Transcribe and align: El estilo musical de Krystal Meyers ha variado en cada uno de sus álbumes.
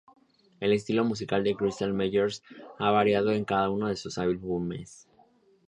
El 0.59 0.73
estilo 0.73 1.05
musical 1.05 1.43
de 1.43 1.53
Krystal 1.55 1.93
Meyers 1.93 2.41
ha 2.79 2.89
variado 2.89 3.33
en 3.33 3.45
cada 3.45 3.69
uno 3.69 3.87
de 3.87 3.95
sus 3.95 4.17
álbumes. 4.17 5.07